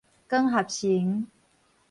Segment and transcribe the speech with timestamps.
[0.27, 1.27] 光合成